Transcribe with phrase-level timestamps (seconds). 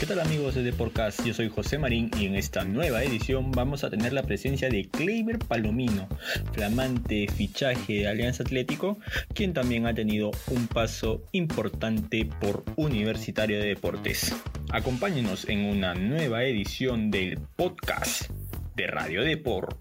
[0.00, 1.26] ¿Qué tal amigos de Deporcast?
[1.26, 4.88] Yo soy José Marín y en esta nueva edición vamos a tener la presencia de
[4.88, 6.08] Kleiber Palomino,
[6.54, 8.98] flamante fichaje de Alianza Atlético,
[9.34, 14.34] quien también ha tenido un paso importante por Universitario de Deportes.
[14.70, 18.30] Acompáñenos en una nueva edición del podcast
[18.76, 19.76] de Radio Deport.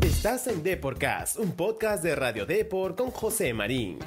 [0.00, 3.98] Estás en Deporcast, un podcast de Radio Deport con José Marín.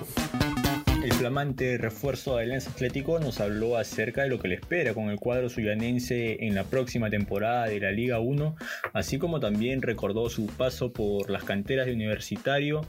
[1.07, 5.09] El flamante refuerzo de Alianza Atlético nos habló acerca de lo que le espera con
[5.09, 8.57] el cuadro suyanense en la próxima temporada de la Liga 1,
[8.91, 12.85] así como también recordó su paso por las canteras de Universitario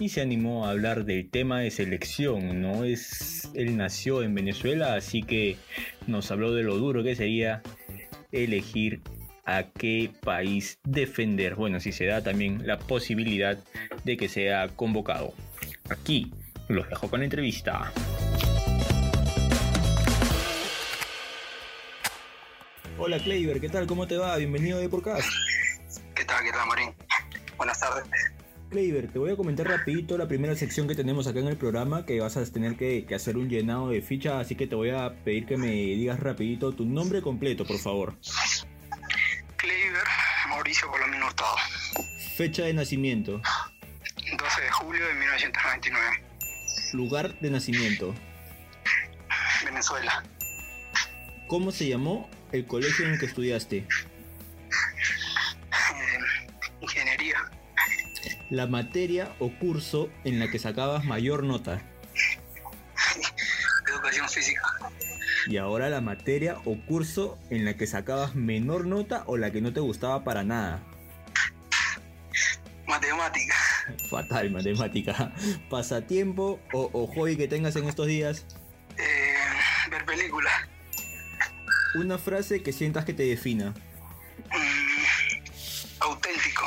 [0.00, 2.60] y se animó a hablar del tema de selección.
[2.60, 2.82] ¿no?
[2.82, 5.56] Es, él nació en Venezuela, así que
[6.08, 7.62] nos habló de lo duro que sería
[8.32, 9.00] elegir
[9.44, 11.54] a qué país defender.
[11.54, 13.56] Bueno, si se da también la posibilidad
[14.02, 15.34] de que sea convocado.
[15.88, 16.32] Aquí
[16.74, 17.92] los dejo con la entrevista.
[22.98, 23.86] Hola Kleiber, ¿qué tal?
[23.86, 24.36] ¿Cómo te va?
[24.36, 25.28] Bienvenido de Podcast.
[26.14, 26.44] ¿Qué tal?
[26.44, 26.94] ¿Qué tal, Marín?
[27.56, 28.04] Buenas tardes.
[28.68, 32.06] Kleiber, te voy a comentar rapidito la primera sección que tenemos acá en el programa,
[32.06, 34.90] que vas a tener que, que hacer un llenado de ficha, así que te voy
[34.90, 38.14] a pedir que me digas rapidito tu nombre completo, por favor.
[39.56, 40.04] Kleiber
[40.48, 41.56] Mauricio Colomino Hurtado.
[42.36, 43.40] Fecha de nacimiento.
[44.38, 46.29] 12 de julio de 1999.
[46.92, 48.14] Lugar de nacimiento.
[49.64, 50.24] Venezuela.
[51.46, 53.76] ¿Cómo se llamó el colegio en el que estudiaste?
[53.78, 53.86] Eh,
[56.80, 57.36] ingeniería.
[58.50, 61.80] La materia o curso en la que sacabas mayor nota.
[63.88, 64.62] Educación física.
[65.46, 69.60] Y ahora la materia o curso en la que sacabas menor nota o la que
[69.60, 70.82] no te gustaba para nada.
[74.10, 75.32] Fatal, matemática.
[75.70, 78.44] Pasatiempo o, o hobby que tengas en estos días.
[78.98, 79.34] Eh,
[79.90, 80.52] ver películas.
[81.94, 83.70] Una frase que sientas que te defina.
[84.50, 85.44] Mm,
[86.00, 86.66] auténtico.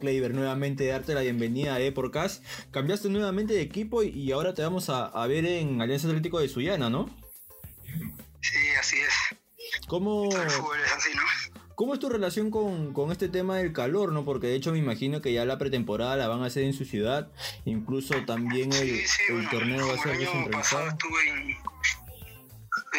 [0.00, 2.44] Kleiber, nuevamente darte la bienvenida a Eporcast.
[2.70, 6.40] Cambiaste nuevamente de equipo y, y ahora te vamos a, a ver en Alianza Atlético
[6.40, 7.10] de Sullana, ¿no?
[8.40, 9.38] Sí, así es.
[9.86, 11.10] ¿Cómo, El fútbol es así.
[11.78, 14.24] ¿Cómo es tu relación con, con este tema del calor, no?
[14.24, 16.84] Porque de hecho me imagino que ya la pretemporada la van a hacer en su
[16.84, 17.30] ciudad.
[17.66, 21.28] Incluso también el, Sí, sí, el bueno, torneo va a ser el año pasado estuve
[21.28, 21.50] en,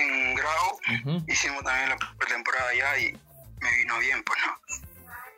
[0.01, 1.25] en Grau.
[1.27, 4.79] Hicimos también la pretemporada allá y me vino bien, pues, ¿no?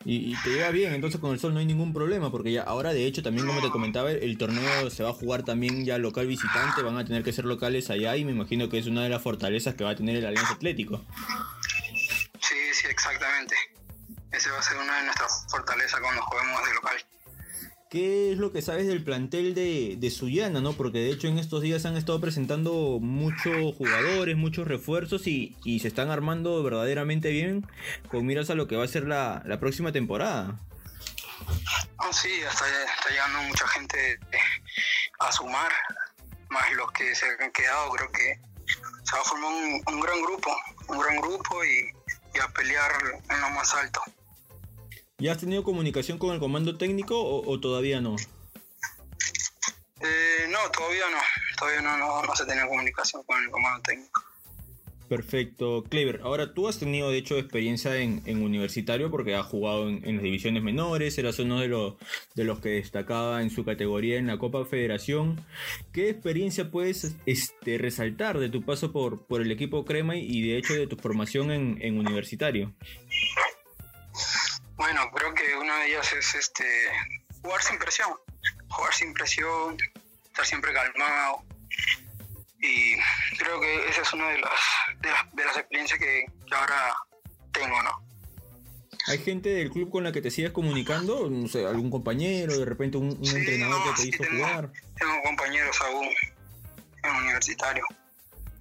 [0.06, 2.62] Y, y te lleva bien, entonces con el sol no hay ningún problema, porque ya
[2.62, 5.98] ahora de hecho también como te comentaba, el torneo se va a jugar también ya
[5.98, 9.02] local visitante, van a tener que ser locales allá y me imagino que es una
[9.02, 11.04] de las fortalezas que va a tener el Alianza Atlético.
[14.42, 17.06] Ese va a ser una de nuestras fortalezas cuando juguemos de local.
[17.92, 20.74] ¿Qué es lo que sabes del plantel de, de Sullana, no?
[20.74, 25.82] Porque de hecho en estos días han estado presentando muchos jugadores, muchos refuerzos y, y
[25.82, 27.68] se están armando verdaderamente bien
[28.10, 30.60] con miras a lo que va a ser la, la próxima temporada.
[32.00, 34.38] Ah, sí, está, está llegando mucha gente eh,
[35.20, 35.72] a sumar,
[36.50, 38.42] más los que se han quedado, creo que
[39.04, 40.50] se va a formar un, un gran grupo,
[40.88, 41.92] un gran grupo y,
[42.34, 42.92] y a pelear
[43.30, 44.02] en lo más alto.
[45.22, 48.16] ¿Ya has tenido comunicación con el comando técnico o, o todavía no?
[50.02, 51.20] Eh, no, todavía no,
[51.60, 54.24] todavía no, no, no se tiene comunicación con el comando técnico.
[55.08, 56.22] Perfecto, Clever.
[56.24, 60.16] Ahora tú has tenido de hecho experiencia en, en universitario porque has jugado en, en
[60.16, 61.96] las divisiones menores, eras uno de los,
[62.34, 65.46] de los que destacaba en su categoría en la Copa Federación.
[65.92, 70.58] ¿Qué experiencia puedes este, resaltar de tu paso por, por el equipo Crema y de
[70.58, 72.74] hecho de tu formación en, en universitario?
[74.82, 76.66] Bueno, creo que una de ellas es este
[77.44, 78.10] jugar sin presión,
[78.68, 79.78] jugar sin presión,
[80.26, 81.44] estar siempre calmado.
[82.60, 82.96] Y
[83.38, 84.60] creo que esa es una de las,
[85.02, 86.96] de las, de las experiencias que, que ahora
[87.52, 87.92] tengo, ¿no?
[89.08, 91.30] ¿Hay gente del club con la que te sigues comunicando?
[91.30, 94.24] No sé, algún compañero, de repente un, un Sí, entrenador no, que te sí hizo
[94.24, 94.72] tengo- jugar.
[94.98, 96.10] Tengo compañeros aún
[97.04, 97.86] en universitario.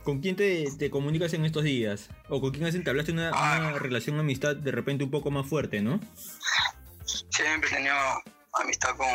[0.04, 2.08] ¿Con quién te, te comunicas en estos días?
[2.28, 5.46] ¿O con quién has entablaste una, una relación de amistad de repente un poco más
[5.46, 6.00] fuerte, no?
[7.04, 7.96] Siempre he tenido
[8.54, 9.08] amistad con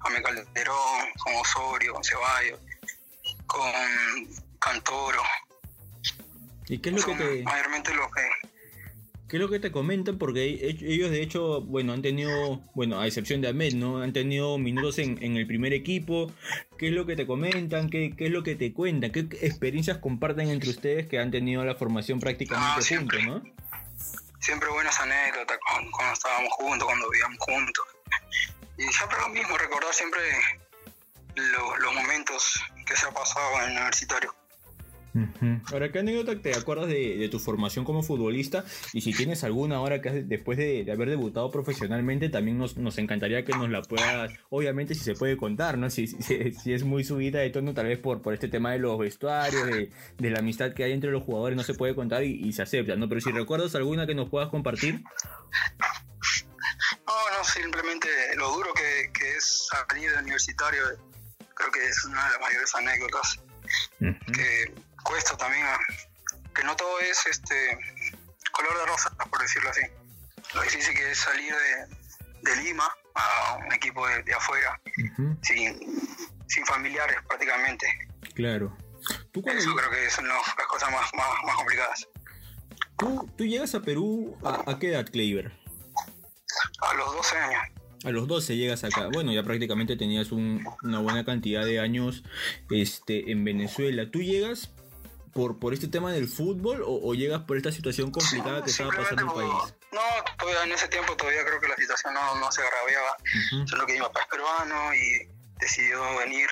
[0.00, 2.60] Ame Calderón, con Osorio, con Ceballos,
[3.46, 3.72] con
[4.58, 5.22] Cantoro.
[6.68, 8.47] ¿Y qué es lo que te, mayormente los que
[9.28, 10.18] qué es lo que te comentan?
[10.18, 10.44] Porque
[10.80, 13.98] ellos de hecho, bueno, han tenido, bueno, a excepción de Ahmed, ¿no?
[14.02, 16.32] Han tenido minutos en, en el primer equipo.
[16.78, 17.90] ¿Qué es lo que te comentan?
[17.90, 19.10] ¿Qué, qué es lo que te cuentan?
[19.12, 23.22] ¿Qué experiencias comparten entre ustedes que han tenido la formación prácticamente Ah, juntos, siempre.
[23.24, 23.42] no?
[24.40, 27.84] siempre buenas anécdotas cuando, cuando estábamos juntos, cuando vivíamos juntos.
[28.78, 30.20] Y siempre lo mismo, recordar siempre
[31.34, 34.34] lo- los momentos momentos que se ha pasado en el universitario.
[35.72, 38.64] Ahora, ¿qué anécdota te acuerdas de, tu formación como futbolista?
[38.92, 43.52] Y si tienes alguna ahora que después de, haber debutado profesionalmente, también nos, encantaría que
[43.52, 45.90] nos la puedas, obviamente si se puede contar, ¿no?
[45.90, 46.06] Si,
[46.62, 49.66] si, es muy subida de tono, tal vez por, por este tema de los vestuarios,
[49.66, 49.90] de,
[50.30, 53.08] la amistad que hay entre los jugadores, no se puede contar y, se acepta, ¿no?
[53.08, 55.02] Pero si recuerdas alguna que nos puedas compartir.
[57.06, 60.82] No, no, simplemente lo duro que, que es salir del universitario,
[61.54, 63.40] creo que es una de las mayores anécdotas.
[63.98, 64.72] Que
[65.08, 65.64] cuesta también,
[66.54, 67.78] que no todo es este
[68.52, 69.80] color de rosa, por decirlo así.
[70.54, 72.84] Lo difícil que es salir de, Lima
[73.14, 74.80] a un equipo de, afuera,
[75.42, 77.86] sin, familiares prácticamente.
[78.34, 78.76] Claro.
[79.32, 82.08] Eso creo que son las cosas más, más, complicadas.
[82.98, 85.52] ¿Tú, ¿Tú, llegas a Perú a, a qué edad, Kleiber?
[86.80, 87.62] A los 12 años.
[88.04, 89.08] A los 12 llegas acá.
[89.12, 92.24] Bueno, ya prácticamente tenías una buena cantidad de años
[92.70, 94.10] este, en Venezuela.
[94.10, 94.70] ¿Tú llegas
[95.38, 99.22] por, por este tema del fútbol o, llegas por esta situación complicada que estaba pasando
[99.22, 99.74] en el país?
[99.92, 100.00] No,
[100.36, 103.16] todavía en ese tiempo todavía creo que la situación no, se agraviaba.
[103.66, 105.30] Solo que mi papá es peruano y
[105.60, 106.48] decidió venir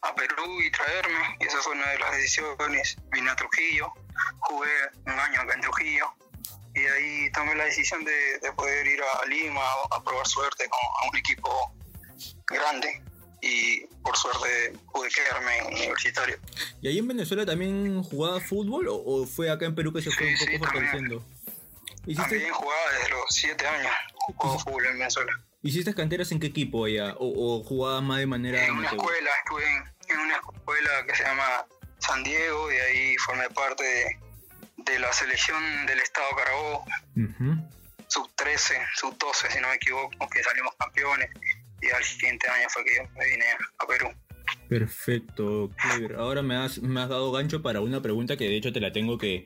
[0.00, 1.36] a Perú y traerme.
[1.40, 2.96] Y esa fue una de las decisiones.
[3.12, 3.92] Vine a Trujillo,
[4.40, 4.70] jugué
[5.04, 6.06] un año acá en Trujillo.
[6.74, 9.60] Y ahí tomé la decisión de, poder ir a Lima
[9.90, 11.50] a, probar suerte con a un equipo
[12.46, 13.02] grande
[13.40, 16.38] y por suerte pude quedarme en universitario.
[16.80, 20.28] ¿Y ahí en Venezuela también jugaba fútbol o, fue acá en Perú que se fue
[20.28, 21.24] un poco fortaleciendo?
[22.14, 25.32] También jugaba desde los 7 años, jugaba fútbol en Venezuela.
[25.62, 27.14] ¿Hiciste canteras en qué equipo allá?
[27.18, 28.64] ¿O, o jugabas más de manera.?
[28.64, 29.64] En una escuela, estuve
[30.08, 31.66] en, una escuela que se llama
[31.98, 34.20] San Diego y ahí formé parte
[34.76, 36.84] de, la selección del Estado Carabobo.
[38.06, 41.28] Sub 13, sub 12, si no me equivoco, que salimos campeones
[41.86, 43.44] y al siguiente año fue que me vine
[43.78, 44.08] a Perú.
[44.68, 45.70] Perfecto,
[46.18, 48.92] Ahora me has, me has dado gancho para una pregunta que de hecho te la
[48.92, 49.44] tengo que,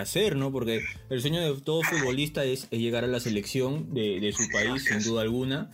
[0.00, 0.50] hacer, ¿no?
[0.50, 5.02] Porque el sueño de todo futbolista es, llegar a la selección de, su país, sin
[5.02, 5.70] duda alguna.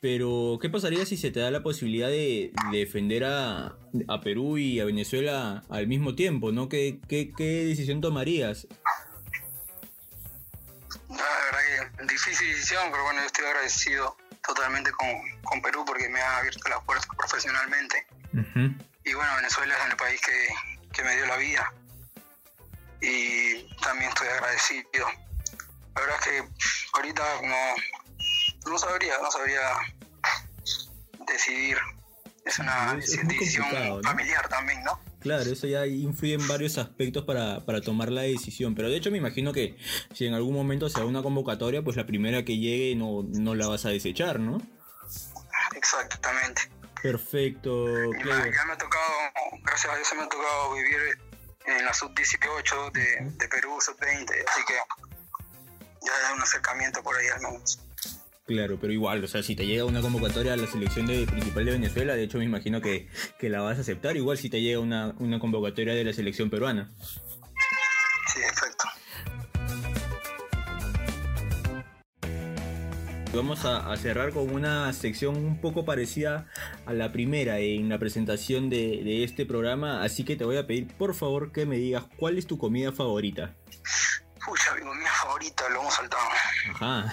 [0.00, 3.76] Pero, ¿qué pasaría si se te da la posibilidad de, defender a,
[4.22, 6.68] Perú y a Venezuela al mismo tiempo, ¿no?
[6.68, 8.68] ¿Qué, qué, qué decisión tomarías?
[11.08, 14.16] La verdad que difícil decisión, pero bueno, yo estoy agradecido
[14.46, 15.08] totalmente con,
[15.42, 18.06] con Perú porque me ha abierto las puertas profesionalmente.
[19.04, 20.48] Y bueno, Venezuela es el país que,
[20.92, 21.72] que, me dio la vida
[23.00, 25.08] y también estoy agradecido.
[25.94, 26.48] La verdad es que
[26.92, 29.60] ahorita no, no sabría, no sabría
[31.26, 31.78] decidir.
[32.44, 33.66] Es una decisión
[34.02, 35.00] familiar también, ¿no?
[35.26, 38.76] Claro, eso ya influye en varios aspectos para, para, tomar la decisión.
[38.76, 39.76] Pero de hecho me imagino que
[40.14, 43.56] si en algún momento se da una convocatoria, pues la primera que llegue no, no
[43.56, 44.62] la vas a desechar, ¿no?
[45.74, 46.70] Exactamente.
[47.02, 48.12] Perfecto.
[48.24, 49.04] Ya me ha tocado,
[49.64, 51.18] gracias a Dios me ha tocado vivir
[51.66, 57.26] en la sub-18 de, de Perú, sub-20, así que ya hay un acercamiento por ahí
[57.26, 57.80] al menos.
[58.46, 61.64] Claro, pero igual, o sea, si te llega una convocatoria a la selección de, principal
[61.64, 63.08] de Venezuela, de hecho me imagino que,
[63.40, 66.88] la vas a aceptar, igual si te llega una, convocatoria de la selección peruana.
[68.32, 68.84] Sí, exacto.
[73.34, 76.46] Vamos a, cerrar con una sección un poco parecida
[76.86, 80.68] a la primera en la presentación de, de este programa, así que te voy a
[80.68, 83.56] pedir por favor que me digas cuál es tu comida favorita.
[84.46, 86.22] Pucha, mi comida favorita, lo hemos saltado.
[86.74, 87.12] Ajá.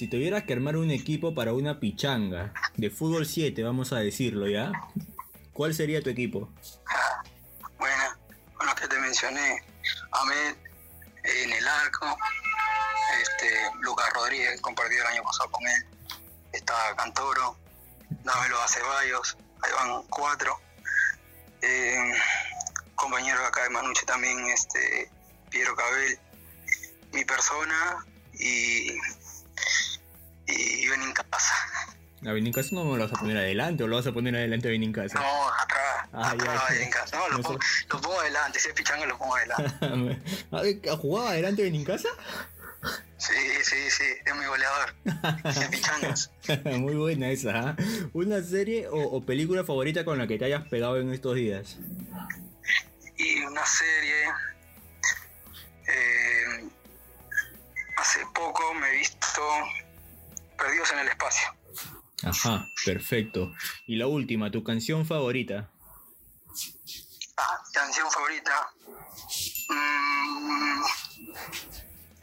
[0.00, 4.48] Si tuvieras que armar un equipo para una pichanga de fútbol 7, vamos a decirlo
[4.48, 4.72] ya,
[5.52, 6.50] ¿cuál sería tu equipo?
[7.78, 8.04] bueno,
[8.54, 9.62] con los que te mencioné,
[10.12, 10.56] Ahmed
[11.22, 12.16] en el arco,
[13.20, 13.46] este,
[13.82, 15.86] Lucas Rodríguez, compartido el año pasado con él,
[16.54, 17.58] está Cantoro,
[18.24, 20.58] Dámelo a Ceballos, ahí van cuatro.
[21.60, 22.14] Eh,
[22.94, 25.10] compañero acá de Manuche también, este,
[25.50, 26.18] Piero Cabel,
[27.12, 28.98] mi persona y, y
[31.40, 31.54] Benincasa.
[32.26, 34.68] ¿A Benincasa no me lo vas a poner adelante o lo vas a poner adelante
[34.68, 35.18] a Benincasa?
[35.18, 36.08] No, atrás.
[36.12, 38.58] Ah, atrás ya, No, lo, pongo, lo, pongo, adelante.
[38.58, 40.86] Si es pichanga, lo pongo adelante.
[40.98, 42.08] ¿Jugaba adelante Benincasa?
[43.18, 44.94] Sí, sí, sí, es mi goleador.
[45.44, 46.30] Es pichangas.
[46.78, 47.76] Muy buena esa.
[47.78, 48.08] ¿eh?
[48.14, 51.76] ¿Una serie o, o, película favorita con la que te hayas pegado en estos días?
[53.16, 54.24] Y una serie.
[55.86, 56.68] Eh,
[57.98, 59.42] hace poco me he visto
[60.60, 61.48] Perdidos en el Espacio.
[62.22, 63.52] Ajá, perfecto.
[63.86, 65.70] Y la última, tu canción favorita.
[67.36, 68.70] Ah, canción favorita.
[69.68, 70.82] Mm,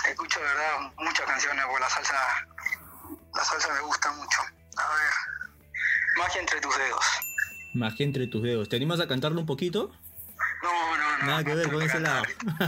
[0.09, 2.15] escucho de verdad muchas canciones porque la salsa,
[3.33, 4.41] la salsa me gusta mucho.
[4.77, 5.11] A ver,
[6.17, 7.05] Magia entre tus dedos.
[7.73, 8.69] Magia entre tus dedos.
[8.69, 9.91] ¿Te animas a cantarlo un poquito?
[10.63, 11.25] No, no, no.
[11.25, 12.23] Nada que ver con ese lado.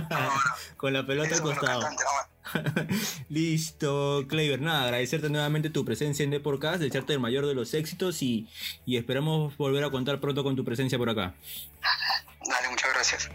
[0.10, 0.32] No,
[0.78, 1.90] con la pelota al costado.
[3.30, 4.62] Listo, Clever.
[4.62, 8.48] Nada, agradecerte nuevamente tu presencia en Deporcast, desearte el mayor de los éxitos y,
[8.86, 11.36] y esperamos volver a contar pronto con tu presencia por acá.
[12.46, 13.30] Dale, muchas gracias.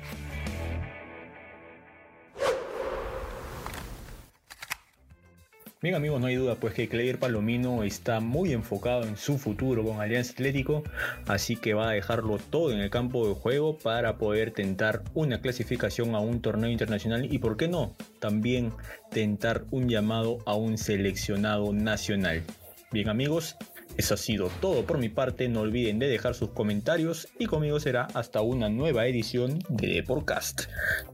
[5.85, 9.85] Bien amigos, no hay duda pues que Clever Palomino está muy enfocado en su futuro
[9.85, 10.83] con Alianza Atlético,
[11.27, 15.43] así que va a dejarlo todo en el campo de juego para poder tentar una
[15.43, 18.73] clasificación a un torneo internacional y por qué no, también
[19.11, 22.43] tentar un llamado a un seleccionado nacional.
[22.91, 23.59] Bien amigos,
[23.99, 27.79] eso ha sido todo por mi parte, no olviden de dejar sus comentarios y conmigo
[27.79, 30.63] será hasta una nueva edición de Podcast.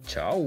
[0.07, 0.47] Chao.